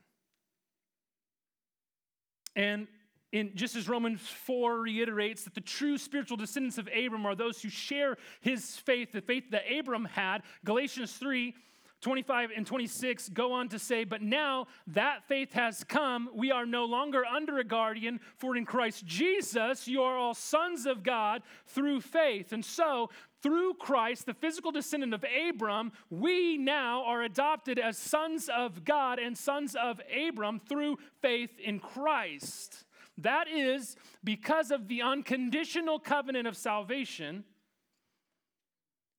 [2.55, 2.87] And
[3.31, 7.61] in, just as Romans 4 reiterates that the true spiritual descendants of Abram are those
[7.61, 11.55] who share his faith, the faith that Abram had, Galatians 3
[12.03, 16.65] 25 and 26 go on to say, But now that faith has come, we are
[16.65, 21.41] no longer under a guardian, for in Christ Jesus you are all sons of God
[21.65, 22.53] through faith.
[22.53, 23.09] And so,
[23.41, 29.19] through Christ, the physical descendant of Abram, we now are adopted as sons of God
[29.19, 32.85] and sons of Abram through faith in Christ.
[33.17, 37.43] That is because of the unconditional covenant of salvation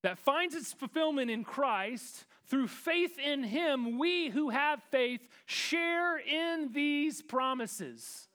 [0.03, 2.27] that finds its fulfillment in Christ.
[2.47, 8.29] Through faith in Him, we who have faith share in these promises.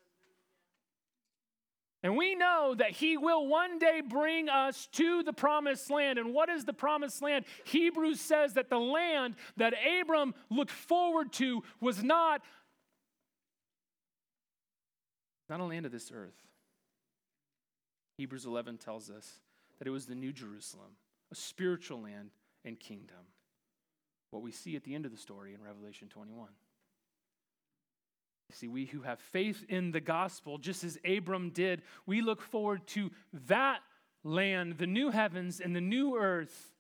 [2.02, 6.18] And we know that He will one day bring us to the promised land.
[6.18, 7.46] And what is the promised land?
[7.66, 12.42] Hebrews says that the land that Abram looked forward to was not
[15.50, 16.46] not a land of this earth.
[18.18, 19.40] Hebrews 11 tells us
[19.80, 20.92] that it was the New Jerusalem,
[21.32, 22.30] a spiritual land
[22.64, 23.26] and kingdom.
[24.32, 26.50] What we see at the end of the story in Revelation 21.
[28.52, 32.88] See, we who have faith in the gospel, just as Abram did, we look forward
[32.88, 33.12] to
[33.48, 33.82] that
[34.24, 36.74] land, the new heavens and the new earth,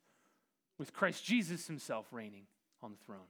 [0.79, 2.45] with Christ Jesus himself reigning
[2.81, 3.27] on the throne.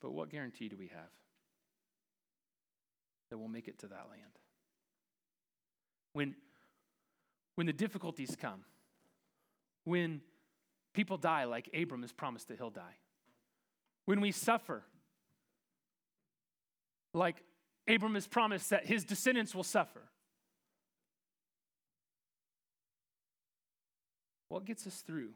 [0.00, 1.10] But what guarantee do we have?
[3.30, 4.22] that we'll make it to that land.
[6.12, 6.34] When,
[7.54, 8.64] when the difficulties come,
[9.84, 10.20] when
[10.94, 12.96] people die like Abram is promised that he'll die,
[14.06, 14.82] when we suffer
[17.14, 17.42] like
[17.88, 20.02] Abram is promised that his descendants will suffer,
[24.48, 25.30] what gets us through?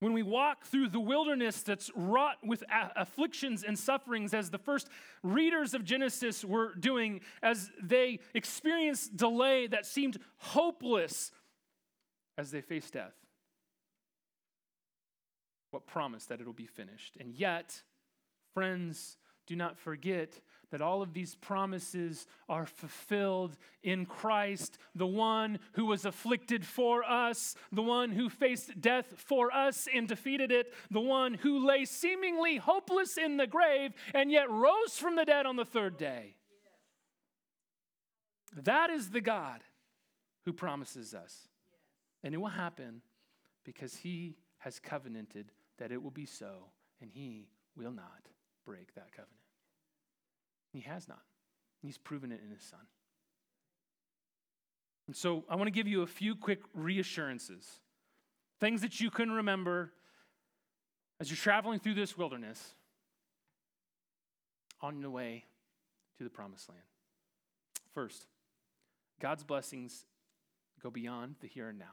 [0.00, 2.62] When we walk through the wilderness that's wrought with
[2.96, 4.88] afflictions and sufferings, as the first
[5.22, 11.32] readers of Genesis were doing, as they experienced delay that seemed hopeless
[12.36, 13.14] as they faced death.
[15.76, 17.18] What promise that it'll be finished.
[17.20, 17.82] And yet,
[18.54, 25.58] friends, do not forget that all of these promises are fulfilled in Christ, the one
[25.72, 30.72] who was afflicted for us, the one who faced death for us and defeated it,
[30.90, 35.44] the one who lay seemingly hopeless in the grave and yet rose from the dead
[35.44, 36.36] on the third day.
[38.62, 39.60] That is the God
[40.46, 41.48] who promises us.
[42.24, 43.02] And it will happen
[43.62, 46.70] because he has covenanted that it will be so,
[47.00, 48.28] and he will not
[48.64, 49.36] break that covenant.
[50.72, 51.22] He has not.
[51.82, 52.80] He's proven it in his son.
[55.06, 57.80] And so I want to give you a few quick reassurances,
[58.60, 59.92] things that you can remember
[61.20, 62.74] as you're traveling through this wilderness
[64.80, 65.44] on your way
[66.18, 66.82] to the promised land.
[67.94, 68.26] First,
[69.20, 70.04] God's blessings
[70.82, 71.84] go beyond the here and now.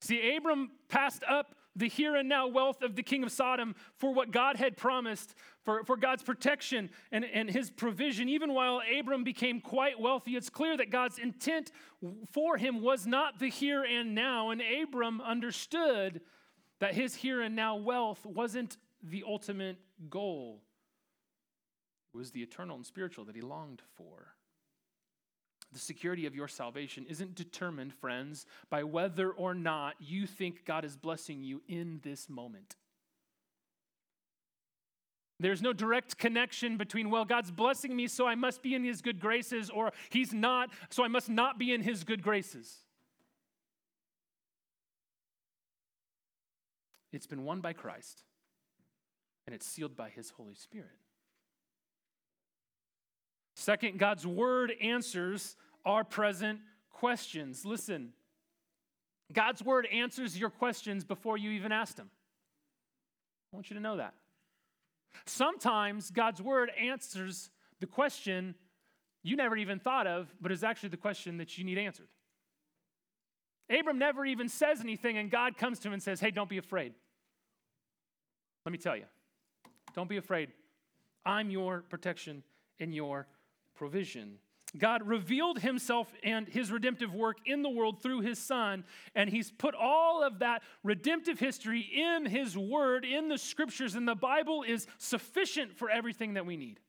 [0.00, 4.12] See, Abram passed up the here and now wealth of the king of Sodom for
[4.12, 8.28] what God had promised, for, for God's protection and, and his provision.
[8.28, 11.72] Even while Abram became quite wealthy, it's clear that God's intent
[12.32, 14.50] for him was not the here and now.
[14.50, 16.20] And Abram understood
[16.80, 19.76] that his here and now wealth wasn't the ultimate
[20.08, 20.62] goal,
[22.14, 24.34] it was the eternal and spiritual that he longed for.
[25.74, 30.84] The security of your salvation isn't determined, friends, by whether or not you think God
[30.84, 32.76] is blessing you in this moment.
[35.40, 39.02] There's no direct connection between, well, God's blessing me, so I must be in his
[39.02, 42.72] good graces, or he's not, so I must not be in his good graces.
[47.12, 48.22] It's been won by Christ,
[49.46, 50.86] and it's sealed by his Holy Spirit.
[53.56, 56.60] Second, God's word answers our present
[56.90, 57.64] questions.
[57.64, 58.12] Listen,
[59.32, 62.10] God's word answers your questions before you even ask them.
[63.52, 64.14] I want you to know that.
[65.26, 68.54] Sometimes God's word answers the question
[69.22, 72.08] you never even thought of, but is actually the question that you need answered.
[73.70, 76.58] Abram never even says anything, and God comes to him and says, Hey, don't be
[76.58, 76.92] afraid.
[78.66, 79.04] Let me tell you,
[79.94, 80.50] don't be afraid.
[81.24, 82.42] I'm your protection
[82.80, 83.26] and your
[83.74, 84.38] provision.
[84.76, 89.50] God revealed himself and his redemptive work in the world through his son, and he's
[89.50, 94.64] put all of that redemptive history in his word, in the scriptures, and the Bible
[94.66, 96.80] is sufficient for everything that we need.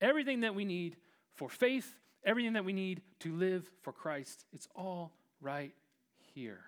[0.00, 0.96] Everything that we need
[1.34, 5.74] for faith, everything that we need to live for Christ, it's all right
[6.34, 6.60] here.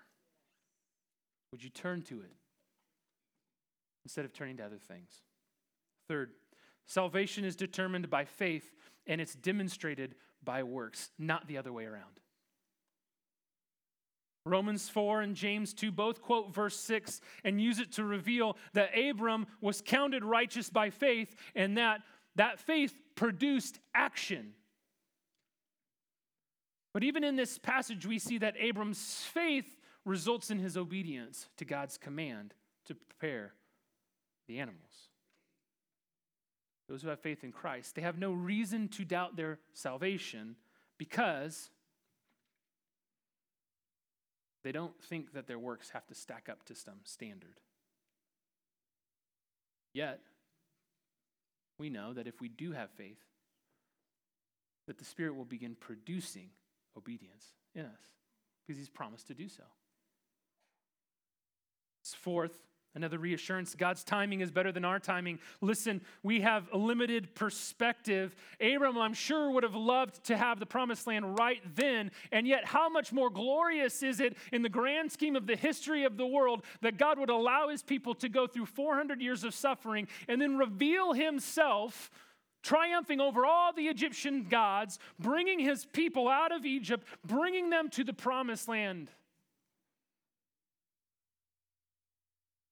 [1.52, 2.32] Would you turn to it
[4.04, 5.22] instead of turning to other things?
[6.06, 6.32] Third,
[6.86, 8.72] Salvation is determined by faith
[9.06, 12.20] and it's demonstrated by works, not the other way around.
[14.44, 18.96] Romans 4 and James 2 both quote verse 6 and use it to reveal that
[18.96, 22.02] Abram was counted righteous by faith and that
[22.36, 24.52] that faith produced action.
[26.94, 31.64] But even in this passage, we see that Abram's faith results in his obedience to
[31.64, 32.54] God's command
[32.84, 33.52] to prepare
[34.46, 35.08] the animals
[36.88, 40.56] those who have faith in Christ, they have no reason to doubt their salvation
[40.98, 41.70] because
[44.62, 47.60] they don't think that their works have to stack up to some standard.
[49.92, 50.20] Yet,
[51.78, 53.22] we know that if we do have faith,
[54.86, 56.50] that the Spirit will begin producing
[56.96, 58.00] obedience in us
[58.66, 59.64] because He's promised to do so.
[62.14, 62.58] Fourth,
[62.96, 65.38] Another reassurance God's timing is better than our timing.
[65.60, 68.34] Listen, we have a limited perspective.
[68.58, 72.10] Abram, I'm sure, would have loved to have the promised land right then.
[72.32, 76.04] And yet, how much more glorious is it in the grand scheme of the history
[76.04, 79.52] of the world that God would allow his people to go through 400 years of
[79.54, 82.10] suffering and then reveal himself?
[82.62, 88.02] triumphing over all the Egyptian gods, bringing his people out of Egypt, bringing them to
[88.02, 89.08] the promised land.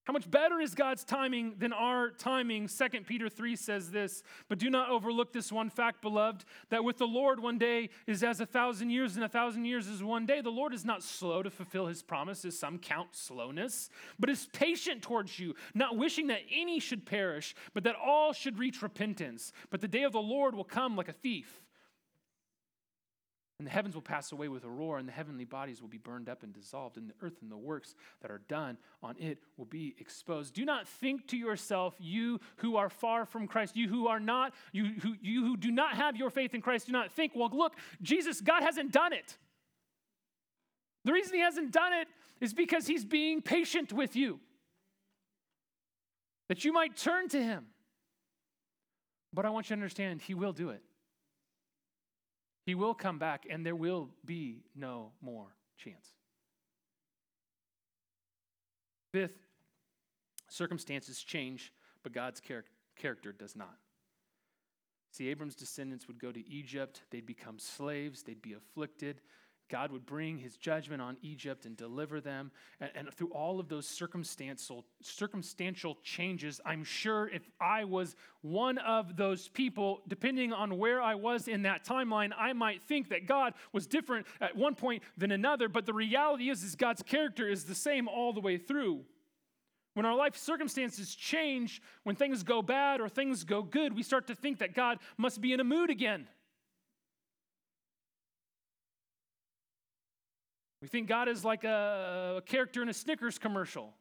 [0.04, 2.68] How much better is God's timing than our timing?
[2.68, 6.98] 2 Peter 3 says this, but do not overlook this one fact, beloved, that with
[6.98, 10.26] the Lord one day is as a thousand years, and a thousand years is one
[10.26, 10.42] day.
[10.42, 13.88] The Lord is not slow to fulfill his promises, some count slowness,
[14.18, 18.58] but is patient towards you, not wishing that any should perish, but that all should
[18.58, 19.52] reach repentance.
[19.70, 21.62] But the day of the Lord will come like a thief
[23.58, 25.98] and the heavens will pass away with a roar, and the heavenly bodies will be
[25.98, 29.38] burned up and dissolved, and the earth and the works that are done on it
[29.56, 30.54] will be exposed.
[30.54, 34.54] Do not think to yourself, you who are far from Christ, you who are not,
[34.72, 37.48] you who, you who do not have your faith in Christ, do not think, well,
[37.52, 39.36] look, Jesus, God hasn't done it.
[41.04, 42.08] The reason he hasn't done it
[42.40, 44.40] is because he's being patient with you,
[46.48, 47.66] that you might turn to him.
[49.32, 50.82] But I want you to understand, he will do it.
[52.64, 56.14] He will come back, and there will be no more chance.
[59.12, 59.46] Fifth,
[60.48, 62.64] circumstances change, but God's char-
[62.96, 63.76] character does not.
[65.10, 69.20] See, Abram's descendants would go to Egypt, they'd become slaves, they'd be afflicted,
[69.68, 72.50] God would bring his judgment on Egypt and deliver them.
[72.80, 78.78] And, and, through all of those circumstantial, circumstantial changes, I'm sure if I was one
[78.78, 83.26] of those people, depending on where I was in that timeline, I might think that
[83.26, 85.68] God was different at one point than another.
[85.68, 89.04] But the reality is, is God's character is the same all the way through.
[89.94, 94.26] When our life circumstances change, when things go bad or things go good, we start
[94.26, 96.26] to think that God must be in a mood again.
[100.84, 103.94] We think God is like a, a character in a Snickers commercial.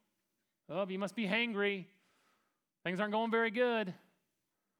[0.68, 1.86] Oh, you must be hangry.
[2.84, 3.94] Things aren't going very good.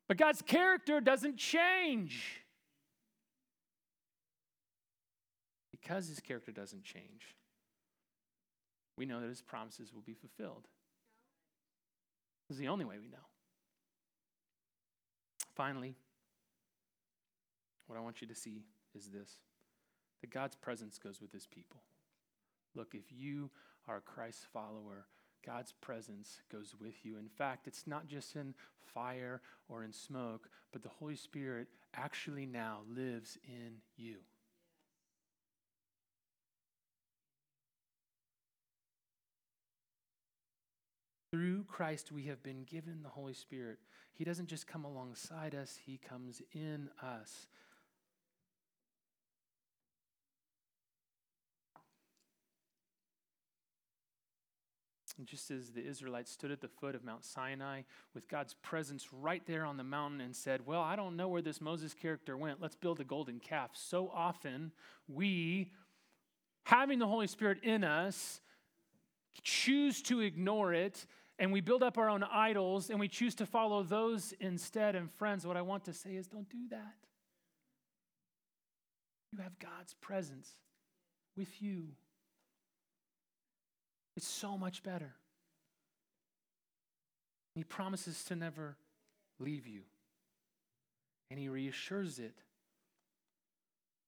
[0.07, 2.43] But God's character doesn't change.
[5.71, 7.37] Because his character doesn't change,
[8.99, 10.67] we know that his promises will be fulfilled.
[12.51, 13.25] This is the only way we know.
[15.57, 15.95] Finally,
[17.87, 19.39] what I want you to see is this
[20.21, 21.81] that God's presence goes with his people.
[22.75, 23.51] Look, if you
[23.89, 25.07] are a Christ follower,
[25.45, 27.19] God's presence goes with you.
[27.19, 28.55] In fact, it's not just in
[28.95, 34.17] fire or in smoke, but the Holy Spirit actually now lives in you.
[41.31, 43.79] Through Christ, we have been given the Holy Spirit.
[44.13, 47.49] He doesn't just come alongside us, He comes in us.
[55.17, 57.83] And just as the Israelites stood at the foot of Mount Sinai
[58.15, 61.43] with God's presence right there on the mountain and said, Well, I don't know where
[61.43, 62.61] this Moses character went.
[62.61, 63.71] Let's build a golden calf.
[63.75, 64.73] So often,
[65.07, 65.71] we,
[66.65, 68.41] having the Holy Spirit in us,
[69.43, 71.07] choose to ignore it
[71.39, 74.95] and we build up our own idols and we choose to follow those instead.
[74.95, 76.95] And, friends, what I want to say is don't do that.
[79.33, 80.49] You have God's presence
[81.37, 81.89] with you.
[84.17, 85.15] It's so much better.
[87.55, 88.77] He promises to never
[89.39, 89.83] leave you,
[91.31, 92.35] and He reassures it.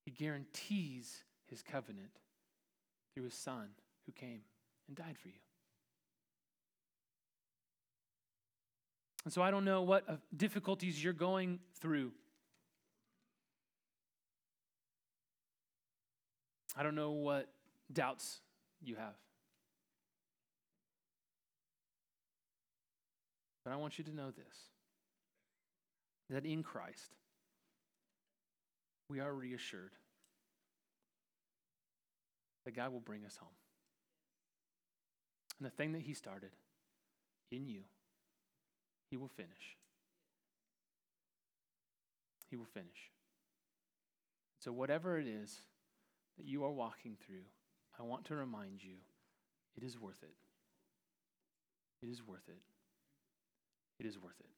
[0.05, 2.21] He guarantees His covenant
[3.15, 3.69] through His Son
[4.07, 4.41] who came
[4.89, 5.35] and died for you.
[9.25, 12.13] And so I don't know what uh, difficulties you're going through.
[16.77, 17.49] I don't know what
[17.93, 18.41] doubts
[18.85, 19.15] you have.
[23.67, 24.57] But I want you to know this
[26.31, 27.17] that in Christ,
[29.09, 29.91] we are reassured
[32.65, 33.49] that God will bring us home.
[35.59, 36.51] And the thing that He started
[37.51, 37.81] in you,
[39.11, 39.77] He will finish.
[42.49, 43.11] He will finish.
[44.61, 45.63] So, whatever it is
[46.39, 47.47] that you are walking through,
[47.99, 48.99] I want to remind you
[49.77, 50.37] it is worth it.
[52.07, 52.63] It is worth it.
[53.99, 54.56] It is worth it.